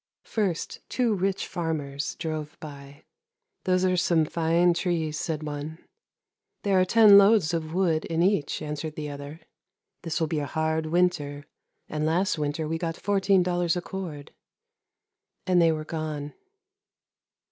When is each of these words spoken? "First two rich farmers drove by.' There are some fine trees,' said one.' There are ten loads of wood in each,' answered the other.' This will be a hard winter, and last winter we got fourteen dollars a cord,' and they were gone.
"First 0.35 0.79
two 0.89 1.13
rich 1.13 1.45
farmers 1.45 2.15
drove 2.15 2.57
by.' 2.59 3.03
There 3.65 3.91
are 3.93 3.95
some 3.95 4.25
fine 4.25 4.73
trees,' 4.73 5.19
said 5.19 5.43
one.' 5.43 5.77
There 6.63 6.81
are 6.81 6.85
ten 6.85 7.19
loads 7.19 7.53
of 7.53 7.75
wood 7.75 8.05
in 8.05 8.23
each,' 8.23 8.63
answered 8.63 8.95
the 8.95 9.11
other.' 9.11 9.41
This 10.01 10.19
will 10.19 10.25
be 10.27 10.39
a 10.39 10.47
hard 10.47 10.87
winter, 10.87 11.45
and 11.87 12.03
last 12.03 12.39
winter 12.39 12.67
we 12.67 12.79
got 12.79 12.97
fourteen 12.97 13.43
dollars 13.43 13.75
a 13.77 13.81
cord,' 13.83 14.31
and 15.45 15.61
they 15.61 15.71
were 15.71 15.85
gone. 15.85 16.33